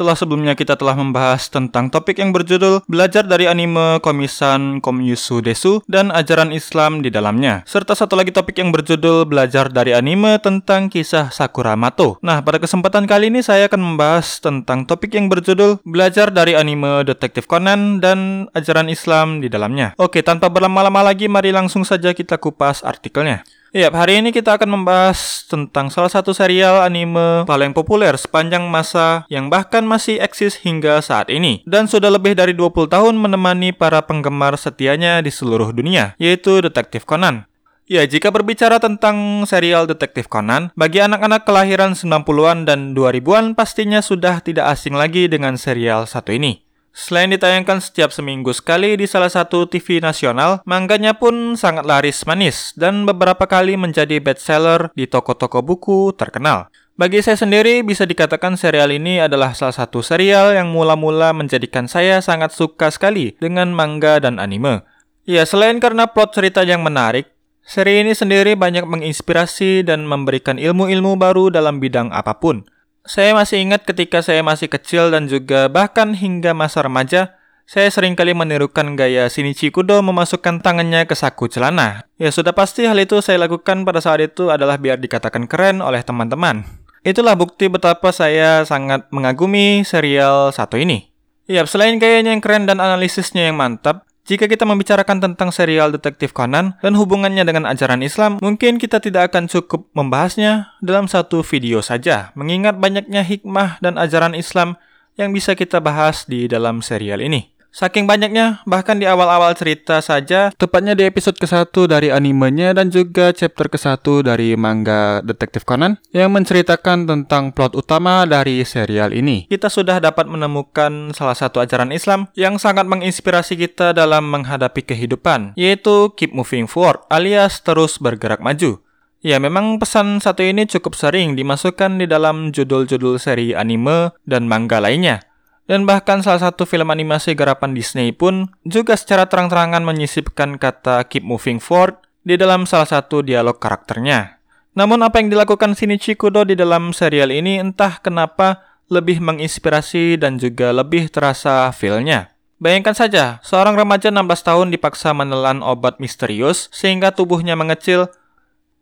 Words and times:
setelah 0.00 0.16
sebelumnya 0.16 0.56
kita 0.56 0.80
telah 0.80 0.96
membahas 0.96 1.52
tentang 1.52 1.92
topik 1.92 2.24
yang 2.24 2.32
berjudul 2.32 2.88
Belajar 2.88 3.20
dari 3.20 3.44
Anime 3.44 4.00
Komisan 4.00 4.80
Komyusu 4.80 5.44
Desu 5.44 5.84
dan 5.92 6.08
Ajaran 6.08 6.56
Islam 6.56 7.04
di 7.04 7.12
dalamnya. 7.12 7.60
Serta 7.68 7.92
satu 7.92 8.16
lagi 8.16 8.32
topik 8.32 8.56
yang 8.56 8.72
berjudul 8.72 9.28
Belajar 9.28 9.68
dari 9.68 9.92
Anime 9.92 10.40
tentang 10.40 10.88
kisah 10.88 11.28
Sakura 11.28 11.76
Mato. 11.76 12.16
Nah, 12.24 12.40
pada 12.40 12.56
kesempatan 12.56 13.04
kali 13.04 13.28
ini 13.28 13.44
saya 13.44 13.68
akan 13.68 13.92
membahas 13.92 14.40
tentang 14.40 14.88
topik 14.88 15.12
yang 15.12 15.28
berjudul 15.28 15.84
Belajar 15.84 16.32
dari 16.32 16.56
Anime 16.56 17.04
Detektif 17.04 17.44
Conan 17.44 18.00
dan 18.00 18.48
Ajaran 18.56 18.88
Islam 18.88 19.44
di 19.44 19.52
dalamnya. 19.52 19.92
Oke, 20.00 20.24
tanpa 20.24 20.48
berlama-lama 20.48 21.12
lagi, 21.12 21.28
mari 21.28 21.52
langsung 21.52 21.84
saja 21.84 22.16
kita 22.16 22.40
kupas 22.40 22.80
artikelnya. 22.88 23.44
Ya, 23.70 23.86
hari 23.86 24.18
ini 24.18 24.34
kita 24.34 24.58
akan 24.58 24.82
membahas 24.82 25.46
tentang 25.46 25.94
salah 25.94 26.10
satu 26.10 26.34
serial 26.34 26.82
anime 26.82 27.46
paling 27.46 27.70
populer 27.70 28.10
sepanjang 28.18 28.66
masa 28.66 29.22
yang 29.30 29.46
bahkan 29.46 29.86
masih 29.86 30.18
eksis 30.18 30.58
hingga 30.58 30.98
saat 30.98 31.30
ini 31.30 31.62
dan 31.70 31.86
sudah 31.86 32.10
lebih 32.10 32.34
dari 32.34 32.50
20 32.50 32.90
tahun 32.90 33.14
menemani 33.14 33.70
para 33.70 34.02
penggemar 34.02 34.58
setianya 34.58 35.22
di 35.22 35.30
seluruh 35.30 35.70
dunia, 35.70 36.18
yaitu 36.18 36.58
Detektif 36.58 37.06
Conan. 37.06 37.46
Ya, 37.86 38.02
jika 38.02 38.34
berbicara 38.34 38.82
tentang 38.82 39.46
serial 39.46 39.86
Detektif 39.86 40.26
Conan, 40.26 40.74
bagi 40.74 40.98
anak-anak 40.98 41.46
kelahiran 41.46 41.94
90-an 41.94 42.66
dan 42.66 42.90
2000-an 42.98 43.54
pastinya 43.54 44.02
sudah 44.02 44.42
tidak 44.42 44.66
asing 44.66 44.98
lagi 44.98 45.30
dengan 45.30 45.54
serial 45.54 46.10
satu 46.10 46.34
ini. 46.34 46.66
Selain 46.90 47.30
ditayangkan 47.30 47.78
setiap 47.78 48.10
seminggu 48.10 48.50
sekali 48.50 48.98
di 48.98 49.06
salah 49.06 49.30
satu 49.30 49.62
TV 49.70 50.02
nasional, 50.02 50.58
mangganya 50.66 51.14
pun 51.14 51.54
sangat 51.54 51.86
laris 51.86 52.26
manis 52.26 52.74
dan 52.74 53.06
beberapa 53.06 53.46
kali 53.46 53.78
menjadi 53.78 54.18
bestseller 54.18 54.90
di 54.98 55.06
toko-toko 55.06 55.62
buku 55.62 56.10
terkenal. 56.18 56.66
Bagi 56.98 57.24
saya 57.24 57.38
sendiri, 57.38 57.80
bisa 57.80 58.04
dikatakan 58.04 58.60
serial 58.60 58.92
ini 58.92 59.22
adalah 59.24 59.56
salah 59.56 59.72
satu 59.72 60.04
serial 60.04 60.52
yang 60.52 60.68
mula-mula 60.68 61.32
menjadikan 61.32 61.88
saya 61.88 62.20
sangat 62.20 62.52
suka 62.52 62.92
sekali 62.92 63.38
dengan 63.40 63.72
manga 63.72 64.20
dan 64.20 64.36
anime. 64.36 64.84
Ya, 65.24 65.48
selain 65.48 65.80
karena 65.80 66.10
plot 66.10 66.36
cerita 66.36 66.60
yang 66.66 66.84
menarik, 66.84 67.30
seri 67.64 68.04
ini 68.04 68.12
sendiri 68.12 68.58
banyak 68.58 68.84
menginspirasi 68.84 69.86
dan 69.86 70.04
memberikan 70.04 70.60
ilmu-ilmu 70.60 71.16
baru 71.16 71.48
dalam 71.48 71.78
bidang 71.78 72.12
apa 72.12 72.36
pun. 72.36 72.66
Saya 73.08 73.32
masih 73.32 73.64
ingat 73.64 73.88
ketika 73.88 74.20
saya 74.20 74.44
masih 74.44 74.68
kecil 74.68 75.08
dan 75.08 75.24
juga 75.24 75.72
bahkan 75.72 76.12
hingga 76.12 76.52
masa 76.52 76.84
remaja, 76.84 77.40
saya 77.70 77.86
sering 77.86 78.18
kali 78.18 78.34
menirukan 78.34 78.98
gaya 78.98 79.30
Shinichi 79.30 79.70
Kudo 79.70 80.02
memasukkan 80.02 80.58
tangannya 80.58 81.06
ke 81.06 81.14
saku 81.14 81.46
celana. 81.46 82.04
Ya 82.18 82.34
sudah 82.34 82.50
pasti 82.50 82.84
hal 82.84 82.98
itu 82.98 83.22
saya 83.22 83.38
lakukan 83.40 83.86
pada 83.86 84.02
saat 84.02 84.20
itu 84.20 84.50
adalah 84.50 84.74
biar 84.74 84.98
dikatakan 84.98 85.46
keren 85.46 85.78
oleh 85.78 86.02
teman-teman. 86.02 86.66
Itulah 87.06 87.38
bukti 87.38 87.70
betapa 87.70 88.10
saya 88.12 88.66
sangat 88.66 89.08
mengagumi 89.14 89.86
serial 89.86 90.50
satu 90.50 90.76
ini. 90.76 91.08
Ya, 91.46 91.62
selain 91.62 92.02
gayanya 92.02 92.34
yang 92.34 92.42
keren 92.42 92.66
dan 92.66 92.82
analisisnya 92.82 93.48
yang 93.48 93.56
mantap, 93.56 94.09
jika 94.28 94.46
kita 94.46 94.68
membicarakan 94.68 95.18
tentang 95.18 95.50
serial 95.50 95.90
detektif 95.90 96.30
Conan 96.36 96.76
dan 96.84 96.92
hubungannya 96.94 97.42
dengan 97.42 97.66
ajaran 97.66 98.04
Islam, 98.04 98.38
mungkin 98.38 98.76
kita 98.76 99.00
tidak 99.00 99.32
akan 99.32 99.48
cukup 99.48 99.88
membahasnya 99.96 100.76
dalam 100.84 101.08
satu 101.08 101.40
video 101.42 101.80
saja, 101.80 102.30
mengingat 102.36 102.76
banyaknya 102.76 103.24
hikmah 103.24 103.80
dan 103.80 103.96
ajaran 103.96 104.36
Islam 104.36 104.76
yang 105.18 105.34
bisa 105.34 105.56
kita 105.56 105.80
bahas 105.82 106.28
di 106.28 106.46
dalam 106.46 106.84
serial 106.84 107.20
ini. 107.20 107.59
Saking 107.70 108.10
banyaknya, 108.10 108.66
bahkan 108.66 108.98
di 108.98 109.06
awal-awal 109.06 109.54
cerita 109.54 110.02
saja, 110.02 110.50
tepatnya 110.58 110.98
di 110.98 111.06
episode 111.06 111.38
ke-1 111.38 111.70
dari 111.86 112.10
animenya 112.10 112.74
dan 112.74 112.90
juga 112.90 113.30
chapter 113.30 113.70
ke-1 113.70 114.26
dari 114.26 114.58
manga 114.58 115.22
Detektif 115.22 115.62
Conan 115.62 116.02
yang 116.10 116.34
menceritakan 116.34 117.06
tentang 117.06 117.54
plot 117.54 117.78
utama 117.78 118.26
dari 118.26 118.66
serial 118.66 119.14
ini. 119.14 119.46
Kita 119.46 119.70
sudah 119.70 120.02
dapat 120.02 120.26
menemukan 120.26 121.14
salah 121.14 121.38
satu 121.38 121.62
ajaran 121.62 121.94
Islam 121.94 122.26
yang 122.34 122.58
sangat 122.58 122.90
menginspirasi 122.90 123.54
kita 123.54 123.94
dalam 123.94 124.26
menghadapi 124.26 124.82
kehidupan, 124.82 125.54
yaitu 125.54 126.10
keep 126.18 126.34
moving 126.34 126.66
forward 126.66 127.06
alias 127.06 127.62
terus 127.62 128.02
bergerak 128.02 128.42
maju. 128.42 128.82
Ya, 129.22 129.36
memang 129.36 129.76
pesan 129.78 130.18
satu 130.18 130.40
ini 130.42 130.64
cukup 130.64 130.96
sering 130.96 131.36
dimasukkan 131.36 132.02
di 132.02 132.08
dalam 132.08 132.56
judul-judul 132.56 133.20
seri 133.20 133.54
anime 133.54 134.16
dan 134.24 134.48
manga 134.48 134.80
lainnya. 134.80 135.29
Dan 135.70 135.86
bahkan 135.86 136.18
salah 136.18 136.50
satu 136.50 136.66
film 136.66 136.90
animasi 136.90 137.38
garapan 137.38 137.70
Disney 137.78 138.10
pun 138.10 138.50
juga 138.66 138.98
secara 138.98 139.30
terang-terangan 139.30 139.86
menyisipkan 139.86 140.58
kata 140.58 141.06
keep 141.06 141.22
moving 141.22 141.62
forward 141.62 141.94
di 142.26 142.34
dalam 142.34 142.66
salah 142.66 142.90
satu 142.90 143.22
dialog 143.22 143.54
karakternya. 143.62 144.42
Namun 144.74 144.98
apa 145.06 145.22
yang 145.22 145.30
dilakukan 145.30 145.78
Shinichi 145.78 146.18
Kudo 146.18 146.42
di 146.42 146.58
dalam 146.58 146.90
serial 146.90 147.30
ini 147.30 147.62
entah 147.62 148.02
kenapa 148.02 148.66
lebih 148.90 149.22
menginspirasi 149.22 150.18
dan 150.18 150.42
juga 150.42 150.74
lebih 150.74 151.06
terasa 151.06 151.70
feel-nya. 151.70 152.34
Bayangkan 152.58 152.98
saja, 152.98 153.38
seorang 153.46 153.78
remaja 153.78 154.10
16 154.10 154.26
tahun 154.42 154.74
dipaksa 154.74 155.14
menelan 155.14 155.62
obat 155.62 156.02
misterius 156.02 156.66
sehingga 156.74 157.14
tubuhnya 157.14 157.54
mengecil. 157.54 158.10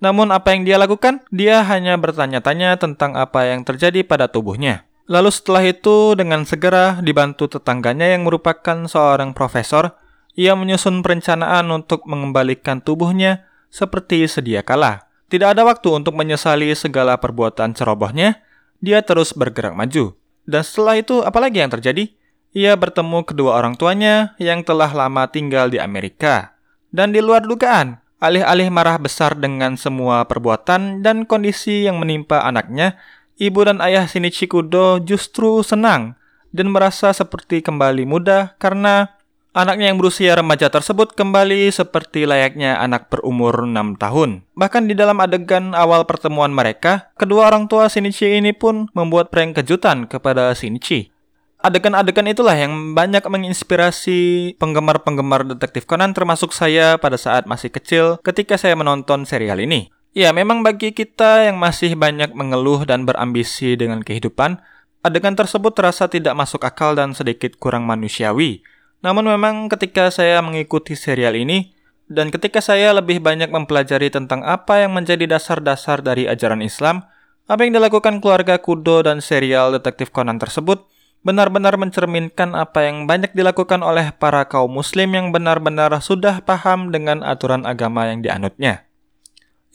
Namun 0.00 0.32
apa 0.32 0.56
yang 0.56 0.64
dia 0.64 0.80
lakukan? 0.80 1.20
Dia 1.28 1.68
hanya 1.68 2.00
bertanya-tanya 2.00 2.80
tentang 2.80 3.12
apa 3.12 3.44
yang 3.44 3.60
terjadi 3.68 4.08
pada 4.08 4.32
tubuhnya. 4.32 4.87
Lalu 5.08 5.32
setelah 5.32 5.64
itu 5.64 6.12
dengan 6.12 6.44
segera 6.44 7.00
dibantu 7.00 7.48
tetangganya 7.48 8.12
yang 8.12 8.28
merupakan 8.28 8.84
seorang 8.84 9.32
profesor, 9.32 9.96
ia 10.36 10.52
menyusun 10.52 11.00
perencanaan 11.00 11.64
untuk 11.72 12.04
mengembalikan 12.04 12.84
tubuhnya 12.84 13.48
seperti 13.72 14.28
sedia 14.28 14.60
kala. 14.60 15.08
Tidak 15.32 15.48
ada 15.48 15.64
waktu 15.64 15.96
untuk 15.96 16.12
menyesali 16.12 16.72
segala 16.76 17.16
perbuatan 17.16 17.72
cerobohnya, 17.72 18.44
dia 18.84 19.00
terus 19.00 19.32
bergerak 19.32 19.72
maju. 19.72 20.12
Dan 20.44 20.60
setelah 20.64 21.00
itu 21.00 21.24
apalagi 21.24 21.60
yang 21.64 21.72
terjadi? 21.72 22.08
Ia 22.56 22.76
bertemu 22.76 23.28
kedua 23.28 23.60
orang 23.60 23.76
tuanya 23.76 24.32
yang 24.40 24.64
telah 24.64 24.88
lama 24.92 25.28
tinggal 25.28 25.68
di 25.68 25.76
Amerika. 25.76 26.56
Dan 26.88 27.12
di 27.12 27.20
luar 27.20 27.44
dugaan, 27.44 28.00
alih-alih 28.24 28.72
marah 28.72 28.96
besar 28.96 29.36
dengan 29.36 29.76
semua 29.76 30.24
perbuatan 30.24 31.04
dan 31.04 31.28
kondisi 31.28 31.84
yang 31.84 32.00
menimpa 32.00 32.40
anaknya, 32.48 32.96
ibu 33.38 33.62
dan 33.62 33.78
ayah 33.78 34.04
Shinichi 34.04 34.50
Kudo 34.50 34.98
justru 35.00 35.62
senang 35.62 36.18
dan 36.50 36.68
merasa 36.74 37.14
seperti 37.14 37.62
kembali 37.62 38.04
muda 38.04 38.58
karena 38.58 39.14
anaknya 39.54 39.90
yang 39.90 39.98
berusia 39.98 40.34
remaja 40.34 40.68
tersebut 40.68 41.14
kembali 41.14 41.70
seperti 41.70 42.26
layaknya 42.26 42.76
anak 42.82 43.08
berumur 43.08 43.64
6 43.64 43.96
tahun. 43.96 44.42
Bahkan 44.58 44.90
di 44.90 44.94
dalam 44.98 45.22
adegan 45.22 45.72
awal 45.72 46.04
pertemuan 46.04 46.50
mereka, 46.50 47.14
kedua 47.14 47.48
orang 47.48 47.70
tua 47.70 47.86
Shinichi 47.86 48.38
ini 48.38 48.50
pun 48.50 48.90
membuat 48.92 49.30
prank 49.30 49.62
kejutan 49.62 50.10
kepada 50.10 50.52
Shinichi. 50.52 51.14
Adegan-adegan 51.58 52.30
itulah 52.30 52.54
yang 52.54 52.94
banyak 52.94 53.26
menginspirasi 53.26 54.54
penggemar-penggemar 54.62 55.42
detektif 55.42 55.90
Conan 55.90 56.14
termasuk 56.14 56.54
saya 56.54 57.02
pada 57.02 57.18
saat 57.18 57.50
masih 57.50 57.74
kecil 57.74 58.22
ketika 58.22 58.54
saya 58.54 58.78
menonton 58.78 59.26
serial 59.26 59.58
ini. 59.58 59.90
Ya, 60.16 60.32
memang 60.32 60.64
bagi 60.64 60.96
kita 60.96 61.46
yang 61.46 61.60
masih 61.60 61.92
banyak 61.92 62.32
mengeluh 62.32 62.88
dan 62.88 63.04
berambisi 63.04 63.76
dengan 63.76 64.00
kehidupan, 64.00 64.58
adegan 65.04 65.36
tersebut 65.36 65.76
terasa 65.76 66.08
tidak 66.08 66.32
masuk 66.34 66.64
akal 66.64 66.96
dan 66.96 67.12
sedikit 67.12 67.60
kurang 67.60 67.84
manusiawi. 67.84 68.64
Namun 69.04 69.28
memang 69.30 69.68
ketika 69.70 70.08
saya 70.08 70.40
mengikuti 70.40 70.96
serial 70.96 71.36
ini, 71.36 71.76
dan 72.08 72.32
ketika 72.32 72.64
saya 72.64 72.96
lebih 72.96 73.20
banyak 73.20 73.52
mempelajari 73.52 74.08
tentang 74.08 74.40
apa 74.40 74.80
yang 74.80 74.96
menjadi 74.96 75.28
dasar-dasar 75.28 76.00
dari 76.00 76.24
ajaran 76.24 76.64
Islam, 76.64 77.04
apa 77.44 77.68
yang 77.68 77.76
dilakukan 77.76 78.24
keluarga 78.24 78.56
Kudo 78.56 79.04
dan 79.04 79.20
serial 79.20 79.76
detektif 79.76 80.08
Conan 80.08 80.40
tersebut 80.40 80.88
benar-benar 81.20 81.76
mencerminkan 81.76 82.56
apa 82.56 82.88
yang 82.88 83.04
banyak 83.04 83.36
dilakukan 83.36 83.84
oleh 83.84 84.14
para 84.16 84.48
kaum 84.48 84.72
muslim 84.72 85.12
yang 85.12 85.34
benar-benar 85.34 85.92
sudah 86.00 86.40
paham 86.40 86.88
dengan 86.94 87.20
aturan 87.20 87.68
agama 87.68 88.08
yang 88.08 88.24
dianutnya. 88.24 88.87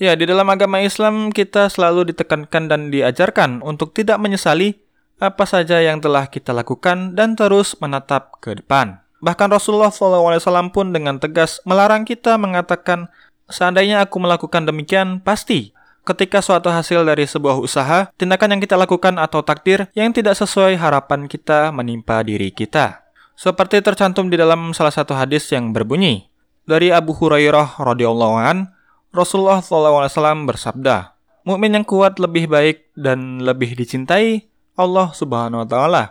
Ya, 0.01 0.17
di 0.17 0.25
dalam 0.25 0.49
agama 0.49 0.81
Islam 0.81 1.29
kita 1.29 1.69
selalu 1.69 2.09
ditekankan 2.13 2.65
dan 2.65 2.89
diajarkan 2.89 3.61
untuk 3.61 3.93
tidak 3.93 4.17
menyesali 4.17 4.81
apa 5.21 5.45
saja 5.45 5.77
yang 5.79 6.01
telah 6.01 6.25
kita 6.27 6.49
lakukan 6.49 7.13
dan 7.13 7.37
terus 7.37 7.77
menatap 7.77 8.41
ke 8.41 8.57
depan. 8.57 9.05
Bahkan 9.23 9.53
Rasulullah 9.53 9.93
SAW 9.93 10.73
pun 10.73 10.91
dengan 10.91 11.21
tegas 11.21 11.61
melarang 11.63 12.03
kita 12.03 12.35
mengatakan, 12.41 13.07
seandainya 13.47 14.03
aku 14.03 14.19
melakukan 14.19 14.67
demikian, 14.67 15.21
pasti 15.21 15.71
ketika 16.03 16.43
suatu 16.43 16.67
hasil 16.67 17.07
dari 17.07 17.23
sebuah 17.23 17.55
usaha, 17.61 18.11
tindakan 18.19 18.57
yang 18.57 18.61
kita 18.65 18.75
lakukan 18.75 19.15
atau 19.15 19.39
takdir 19.45 19.87
yang 19.95 20.11
tidak 20.11 20.35
sesuai 20.35 20.75
harapan 20.75 21.31
kita 21.31 21.71
menimpa 21.71 22.19
diri 22.25 22.51
kita. 22.51 23.05
Seperti 23.39 23.79
tercantum 23.79 24.27
di 24.27 24.35
dalam 24.35 24.75
salah 24.75 24.91
satu 24.91 25.15
hadis 25.15 25.47
yang 25.55 25.71
berbunyi, 25.71 26.27
dari 26.67 26.91
Abu 26.91 27.15
Hurairah 27.15 27.79
radhiyallahu 27.79 28.35
an, 28.35 28.75
Rasulullah 29.13 29.61
SAW 29.61 30.49
bersabda, 30.49 31.13
mukmin 31.45 31.77
yang 31.77 31.85
kuat 31.85 32.17
lebih 32.17 32.49
baik 32.49 32.89
dan 32.97 33.45
lebih 33.45 33.77
dicintai 33.77 34.49
Allah 34.73 35.13
Subhanahu 35.13 35.61
wa 35.61 35.67
taala 35.69 36.03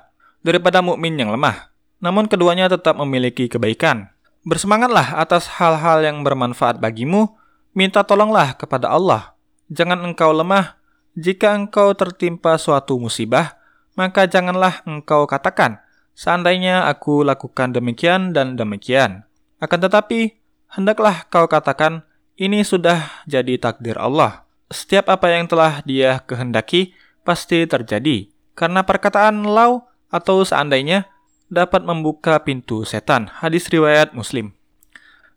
daripada 0.47 0.79
mukmin 0.79 1.19
yang 1.19 1.35
lemah. 1.35 1.75
Namun 1.99 2.31
keduanya 2.31 2.71
tetap 2.71 2.95
memiliki 2.95 3.51
kebaikan. 3.51 4.15
Bersemangatlah 4.47 5.19
atas 5.19 5.51
hal-hal 5.59 5.99
yang 6.07 6.23
bermanfaat 6.23 6.79
bagimu, 6.79 7.35
minta 7.75 8.07
tolonglah 8.07 8.55
kepada 8.55 8.87
Allah. 8.95 9.35
Jangan 9.67 10.07
engkau 10.07 10.31
lemah 10.31 10.79
jika 11.19 11.59
engkau 11.59 11.99
tertimpa 11.99 12.55
suatu 12.55 13.03
musibah, 13.03 13.59
maka 13.99 14.31
janganlah 14.31 14.87
engkau 14.87 15.27
katakan, 15.27 15.83
seandainya 16.15 16.87
aku 16.87 17.27
lakukan 17.27 17.75
demikian 17.75 18.31
dan 18.31 18.55
demikian. 18.55 19.27
Akan 19.59 19.83
tetapi, 19.83 20.39
hendaklah 20.71 21.27
kau 21.29 21.51
katakan, 21.51 22.07
ini 22.37 22.65
sudah 22.65 23.25
jadi 23.29 23.59
takdir 23.61 23.97
Allah. 24.01 24.45
Setiap 24.73 25.13
apa 25.13 25.29
yang 25.29 25.45
telah 25.49 25.85
dia 25.85 26.25
kehendaki, 26.25 26.97
pasti 27.27 27.69
terjadi. 27.69 28.29
Karena 28.57 28.85
perkataan 28.85 29.45
lau 29.45 29.89
atau 30.13 30.45
seandainya 30.45 31.09
dapat 31.53 31.85
membuka 31.85 32.41
pintu 32.41 32.89
setan. 32.89 33.29
Hadis 33.29 33.69
riwayat 33.69 34.17
Muslim. 34.17 34.57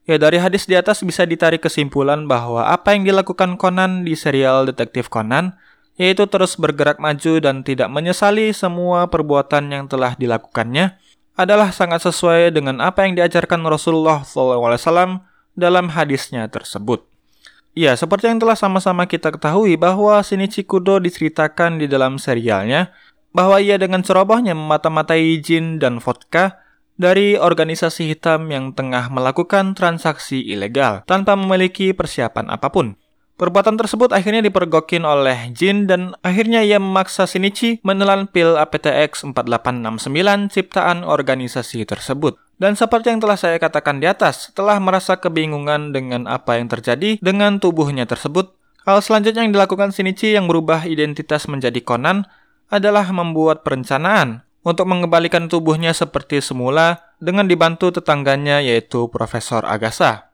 Ya, 0.05 0.21
dari 0.21 0.37
hadis 0.37 0.69
di 0.69 0.77
atas 0.77 1.01
bisa 1.01 1.25
ditarik 1.25 1.65
kesimpulan 1.65 2.29
bahwa 2.29 2.69
apa 2.69 2.93
yang 2.93 3.03
dilakukan 3.09 3.57
Conan 3.57 4.05
di 4.05 4.13
serial 4.13 4.69
Detektif 4.69 5.09
Conan 5.09 5.57
yaitu 5.95 6.27
terus 6.27 6.59
bergerak 6.59 6.99
maju 6.99 7.39
dan 7.39 7.63
tidak 7.63 7.87
menyesali 7.87 8.51
semua 8.51 9.07
perbuatan 9.07 9.71
yang 9.71 9.83
telah 9.87 10.13
dilakukannya 10.19 10.99
adalah 11.35 11.71
sangat 11.71 12.03
sesuai 12.03 12.51
dengan 12.51 12.83
apa 12.83 13.07
yang 13.07 13.15
diajarkan 13.15 13.63
Rasulullah 13.63 14.23
SAW 14.23 15.23
dalam 15.55 15.91
hadisnya 15.91 16.45
tersebut. 16.51 17.07
Ya, 17.75 17.91
seperti 17.99 18.31
yang 18.31 18.39
telah 18.39 18.55
sama-sama 18.55 19.03
kita 19.03 19.35
ketahui 19.35 19.75
bahwa 19.75 20.15
Shinichi 20.23 20.63
Kudo 20.63 20.99
diceritakan 21.03 21.83
di 21.83 21.91
dalam 21.91 22.15
serialnya 22.15 22.95
bahwa 23.35 23.59
ia 23.59 23.75
dengan 23.75 23.99
cerobohnya 23.99 24.55
memata-matai 24.55 25.43
jin 25.43 25.75
dan 25.75 25.99
vodka 25.99 26.63
dari 26.95 27.35
organisasi 27.35 28.07
hitam 28.15 28.47
yang 28.47 28.71
tengah 28.71 29.11
melakukan 29.11 29.75
transaksi 29.75 30.39
ilegal 30.39 31.03
tanpa 31.03 31.35
memiliki 31.35 31.91
persiapan 31.91 32.47
apa 32.47 32.71
pun. 32.71 32.95
Perbuatan 33.35 33.75
tersebut 33.75 34.15
akhirnya 34.15 34.39
dipergokin 34.47 35.03
oleh 35.03 35.51
Jin 35.51 35.91
dan 35.91 36.15
akhirnya 36.23 36.63
ia 36.63 36.79
memaksa 36.79 37.27
Shinichi 37.27 37.83
menelan 37.83 38.31
pil 38.31 38.55
APTX 38.55 39.27
4869 39.27 40.55
ciptaan 40.55 41.03
organisasi 41.03 41.83
tersebut. 41.83 42.39
Dan 42.55 42.79
seperti 42.79 43.11
yang 43.11 43.19
telah 43.19 43.35
saya 43.35 43.59
katakan 43.59 43.99
di 43.99 44.07
atas, 44.07 44.47
setelah 44.47 44.79
merasa 44.79 45.19
kebingungan 45.19 45.91
dengan 45.91 46.31
apa 46.31 46.55
yang 46.55 46.71
terjadi 46.71 47.19
dengan 47.19 47.59
tubuhnya 47.59 48.07
tersebut, 48.07 48.55
hal 48.87 49.03
selanjutnya 49.03 49.43
yang 49.43 49.51
dilakukan 49.51 49.91
Shinichi 49.91 50.31
yang 50.31 50.47
berubah 50.47 50.87
identitas 50.87 51.51
menjadi 51.51 51.83
Conan 51.83 52.23
adalah 52.71 53.03
membuat 53.11 53.67
perencanaan 53.67 54.47
untuk 54.63 54.87
mengembalikan 54.87 55.51
tubuhnya 55.51 55.91
seperti 55.91 56.39
semula 56.39 57.03
dengan 57.19 57.51
dibantu 57.51 57.91
tetangganya 57.91 58.63
yaitu 58.63 59.11
Profesor 59.11 59.67
Agasa. 59.67 60.31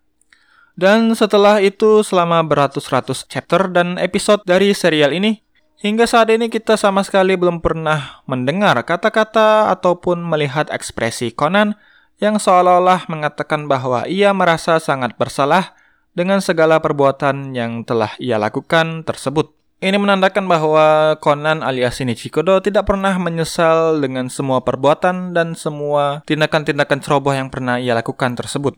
Dan 0.76 1.12
setelah 1.14 1.60
itu 1.60 2.02
selama 2.02 2.42
beratus-ratus 2.48 3.28
chapter 3.28 3.68
dan 3.68 4.00
episode 4.00 4.42
dari 4.48 4.72
serial 4.72 5.12
ini, 5.12 5.44
hingga 5.84 6.08
saat 6.08 6.32
ini 6.32 6.48
kita 6.48 6.80
sama 6.80 7.04
sekali 7.04 7.36
belum 7.36 7.60
pernah 7.60 8.24
mendengar 8.26 8.80
kata-kata 8.88 9.74
ataupun 9.74 10.24
melihat 10.24 10.72
ekspresi 10.72 11.36
Conan 11.36 11.76
yang 12.22 12.38
seolah-olah 12.38 13.10
mengatakan 13.10 13.66
bahwa 13.66 14.06
ia 14.06 14.32
merasa 14.32 14.78
sangat 14.78 15.18
bersalah 15.18 15.74
dengan 16.14 16.40
segala 16.40 16.78
perbuatan 16.78 17.58
yang 17.58 17.82
telah 17.82 18.14
ia 18.22 18.38
lakukan 18.38 19.02
tersebut. 19.04 19.52
Ini 19.82 19.98
menandakan 19.98 20.46
bahwa 20.46 21.18
Conan 21.18 21.66
alias 21.66 21.98
Shinichi 21.98 22.30
Kodo 22.30 22.62
tidak 22.62 22.86
pernah 22.86 23.18
menyesal 23.18 23.98
dengan 23.98 24.30
semua 24.30 24.62
perbuatan 24.62 25.34
dan 25.34 25.58
semua 25.58 26.22
tindakan-tindakan 26.30 27.02
ceroboh 27.02 27.34
yang 27.34 27.50
pernah 27.50 27.82
ia 27.82 27.98
lakukan 27.98 28.38
tersebut. 28.38 28.78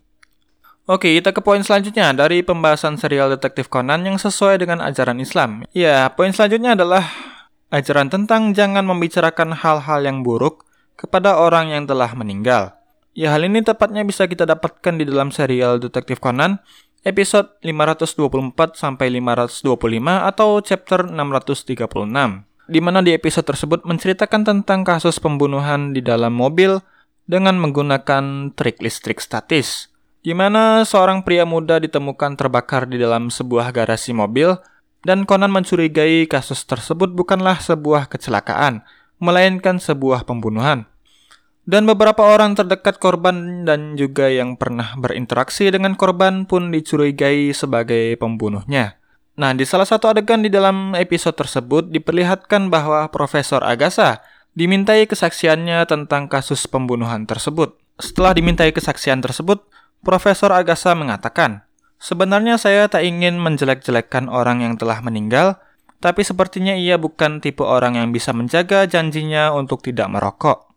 Oke, 0.83 1.15
kita 1.15 1.31
ke 1.31 1.39
poin 1.39 1.63
selanjutnya 1.63 2.11
dari 2.11 2.43
pembahasan 2.43 2.99
serial 2.99 3.31
detektif 3.31 3.71
Conan 3.71 4.03
yang 4.03 4.19
sesuai 4.19 4.59
dengan 4.59 4.83
ajaran 4.83 5.15
Islam. 5.23 5.63
Ya, 5.71 6.11
poin 6.11 6.35
selanjutnya 6.35 6.75
adalah 6.75 7.07
ajaran 7.71 8.11
tentang 8.11 8.51
jangan 8.51 8.83
membicarakan 8.83 9.55
hal-hal 9.55 10.03
yang 10.03 10.27
buruk 10.27 10.67
kepada 10.99 11.39
orang 11.39 11.71
yang 11.71 11.87
telah 11.87 12.11
meninggal. 12.11 12.75
Ya, 13.15 13.31
hal 13.31 13.47
ini 13.47 13.63
tepatnya 13.63 14.03
bisa 14.03 14.27
kita 14.27 14.43
dapatkan 14.43 14.99
di 14.99 15.07
dalam 15.07 15.31
serial 15.31 15.79
detektif 15.79 16.19
Conan 16.19 16.59
episode 17.07 17.55
524 17.63 18.75
sampai 18.75 19.07
525 19.07 19.63
atau 20.03 20.59
chapter 20.59 21.07
636 21.07 22.43
di 22.67 22.79
mana 22.79 23.03
di 23.03 23.11
episode 23.11 23.43
tersebut 23.43 23.83
menceritakan 23.83 24.47
tentang 24.47 24.87
kasus 24.87 25.19
pembunuhan 25.19 25.91
di 25.91 25.99
dalam 25.99 26.31
mobil 26.31 26.79
dengan 27.23 27.55
menggunakan 27.59 28.51
trik 28.55 28.83
listrik 28.83 29.19
statis, 29.23 29.92
di 30.23 30.31
mana 30.31 30.87
seorang 30.87 31.21
pria 31.27 31.43
muda 31.43 31.83
ditemukan 31.83 32.39
terbakar 32.39 32.87
di 32.87 32.95
dalam 32.95 33.27
sebuah 33.27 33.75
garasi 33.75 34.15
mobil, 34.15 34.55
dan 35.03 35.27
Conan 35.27 35.51
mencurigai 35.51 36.25
kasus 36.31 36.63
tersebut 36.63 37.11
bukanlah 37.11 37.59
sebuah 37.59 38.07
kecelakaan, 38.07 38.87
melainkan 39.19 39.83
sebuah 39.83 40.23
pembunuhan. 40.23 40.87
Dan 41.63 41.87
beberapa 41.87 42.23
orang 42.23 42.59
terdekat 42.59 42.99
korban 42.99 43.63
dan 43.63 43.95
juga 43.95 44.27
yang 44.27 44.59
pernah 44.59 44.95
berinteraksi 44.99 45.71
dengan 45.71 45.95
korban 45.95 46.43
pun 46.43 46.71
dicurigai 46.71 47.55
sebagai 47.55 48.19
pembunuhnya. 48.19 48.99
Nah, 49.39 49.55
di 49.55 49.63
salah 49.63 49.87
satu 49.87 50.11
adegan 50.11 50.43
di 50.43 50.51
dalam 50.51 50.91
episode 50.95 51.39
tersebut 51.39 51.87
diperlihatkan 51.87 52.67
bahwa 52.67 53.07
Profesor 53.11 53.63
Agasa 53.63 54.19
dimintai 54.53 55.07
kesaksiannya 55.07 55.87
tentang 55.87 56.27
kasus 56.27 56.67
pembunuhan 56.67 57.23
tersebut. 57.23 57.79
Setelah 57.97 58.35
dimintai 58.35 58.75
kesaksian 58.75 59.23
tersebut, 59.23 59.63
Profesor 60.03 60.51
Agasa 60.51 60.91
mengatakan, 60.93 61.63
Sebenarnya 62.03 62.59
saya 62.59 62.91
tak 62.91 63.07
ingin 63.07 63.39
menjelek-jelekkan 63.39 64.27
orang 64.27 64.59
yang 64.59 64.75
telah 64.75 64.99
meninggal, 64.99 65.63
tapi 66.03 66.19
sepertinya 66.27 66.75
ia 66.75 66.99
bukan 66.99 67.39
tipe 67.39 67.63
orang 67.63 67.95
yang 67.95 68.11
bisa 68.11 68.35
menjaga 68.35 68.83
janjinya 68.83 69.55
untuk 69.55 69.79
tidak 69.79 70.11
merokok. 70.11 70.67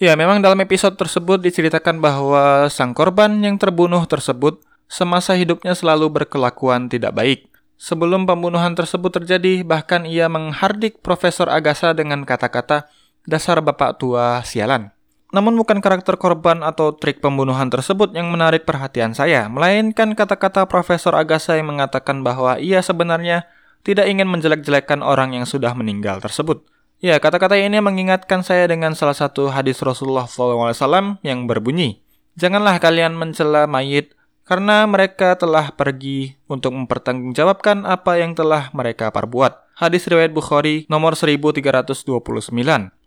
Ya, 0.00 0.16
memang 0.16 0.40
dalam 0.40 0.56
episode 0.64 0.96
tersebut 0.96 1.44
diceritakan 1.44 2.00
bahwa 2.00 2.72
sang 2.72 2.96
korban 2.96 3.44
yang 3.44 3.60
terbunuh 3.60 4.08
tersebut 4.08 4.64
semasa 4.88 5.36
hidupnya 5.36 5.76
selalu 5.76 6.08
berkelakuan 6.08 6.88
tidak 6.88 7.12
baik. 7.12 7.52
Sebelum 7.76 8.24
pembunuhan 8.24 8.72
tersebut 8.72 9.20
terjadi, 9.20 9.60
bahkan 9.60 10.08
ia 10.08 10.32
menghardik 10.32 11.04
Profesor 11.04 11.52
Agasa 11.52 11.92
dengan 11.92 12.24
kata-kata, 12.24 12.88
dasar 13.28 13.60
bapak 13.60 14.00
tua 14.00 14.40
sialan. 14.48 14.96
Namun 15.30 15.54
bukan 15.54 15.78
karakter 15.78 16.18
korban 16.18 16.66
atau 16.66 16.90
trik 16.94 17.22
pembunuhan 17.22 17.70
tersebut 17.70 18.10
yang 18.18 18.34
menarik 18.34 18.66
perhatian 18.66 19.14
saya, 19.14 19.46
melainkan 19.46 20.18
kata-kata 20.18 20.66
Profesor 20.66 21.14
Agasa 21.14 21.54
yang 21.54 21.70
mengatakan 21.70 22.26
bahwa 22.26 22.58
ia 22.58 22.82
sebenarnya 22.82 23.46
tidak 23.86 24.10
ingin 24.10 24.26
menjelek-jelekan 24.26 25.00
orang 25.06 25.38
yang 25.38 25.46
sudah 25.46 25.70
meninggal 25.72 26.18
tersebut. 26.18 26.66
Ya, 27.00 27.16
kata-kata 27.16 27.56
ini 27.56 27.80
mengingatkan 27.80 28.44
saya 28.44 28.68
dengan 28.68 28.92
salah 28.92 29.16
satu 29.16 29.48
hadis 29.48 29.80
Rasulullah 29.80 30.28
SAW 30.28 31.22
yang 31.24 31.48
berbunyi, 31.48 32.02
Janganlah 32.38 32.78
kalian 32.78 33.16
mencela 33.16 33.66
mayit, 33.66 34.14
karena 34.46 34.82
mereka 34.86 35.34
telah 35.38 35.70
pergi 35.74 36.34
untuk 36.50 36.74
mempertanggungjawabkan 36.74 37.86
apa 37.86 38.18
yang 38.18 38.34
telah 38.34 38.70
mereka 38.74 39.14
perbuat. 39.14 39.78
Hadis 39.78 40.04
riwayat 40.10 40.34
Bukhari 40.34 40.84
nomor 40.90 41.16
1329. 41.16 42.99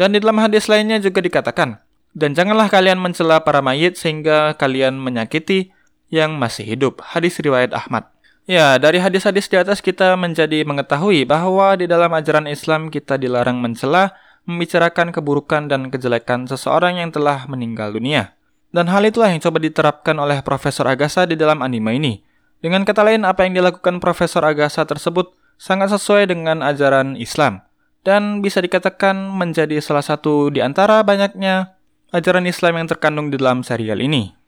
Dan 0.00 0.16
di 0.16 0.18
dalam 0.24 0.40
hadis 0.40 0.64
lainnya 0.64 0.96
juga 0.96 1.20
dikatakan, 1.20 1.76
dan 2.16 2.32
janganlah 2.32 2.72
kalian 2.72 2.96
mencela 2.96 3.44
para 3.44 3.60
mayit 3.60 4.00
sehingga 4.00 4.56
kalian 4.56 4.96
menyakiti 4.96 5.76
yang 6.08 6.40
masih 6.40 6.64
hidup. 6.64 7.04
Hadis 7.04 7.36
riwayat 7.36 7.76
Ahmad. 7.76 8.08
Ya, 8.48 8.80
dari 8.80 8.96
hadis-hadis 8.96 9.52
di 9.52 9.60
atas 9.60 9.84
kita 9.84 10.16
menjadi 10.16 10.64
mengetahui 10.64 11.28
bahwa 11.28 11.76
di 11.76 11.84
dalam 11.84 12.08
ajaran 12.16 12.48
Islam 12.48 12.88
kita 12.88 13.20
dilarang 13.20 13.60
mencela, 13.60 14.16
membicarakan 14.48 15.12
keburukan 15.12 15.68
dan 15.68 15.92
kejelekan 15.92 16.48
seseorang 16.48 16.96
yang 16.96 17.12
telah 17.12 17.44
meninggal 17.44 17.92
dunia. 17.92 18.32
Dan 18.72 18.88
hal 18.88 19.04
itulah 19.04 19.28
yang 19.28 19.44
coba 19.44 19.60
diterapkan 19.60 20.16
oleh 20.16 20.40
Profesor 20.40 20.88
Agasa 20.88 21.28
di 21.28 21.36
dalam 21.36 21.60
anime 21.60 22.00
ini. 22.00 22.24
Dengan 22.64 22.88
kata 22.88 23.04
lain, 23.04 23.28
apa 23.28 23.44
yang 23.44 23.52
dilakukan 23.52 24.00
Profesor 24.00 24.42
Agasa 24.48 24.82
tersebut 24.88 25.36
sangat 25.60 25.92
sesuai 25.92 26.32
dengan 26.32 26.64
ajaran 26.64 27.20
Islam. 27.20 27.60
Dan 28.00 28.40
bisa 28.40 28.64
dikatakan 28.64 29.28
menjadi 29.28 29.76
salah 29.84 30.00
satu 30.00 30.48
di 30.48 30.64
antara 30.64 31.04
banyaknya 31.04 31.76
ajaran 32.16 32.48
Islam 32.48 32.80
yang 32.80 32.88
terkandung 32.88 33.28
di 33.28 33.36
dalam 33.36 33.60
serial 33.60 34.00
ini. 34.00 34.39